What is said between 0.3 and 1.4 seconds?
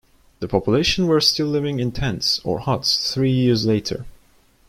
The population were